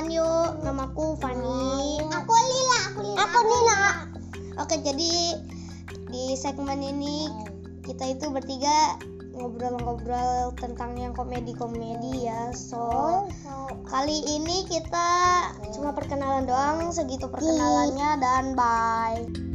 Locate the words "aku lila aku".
2.08-3.00, 2.88-3.38